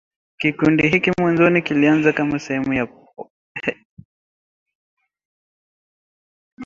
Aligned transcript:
Kikundi 0.37 0.87
hiki 0.89 1.11
mwanzoni 1.19 1.61
kilianza 1.61 2.13
kama 2.13 2.39
sehemu 2.39 2.73
ya 2.73 2.81
wapiganaji 2.81 3.85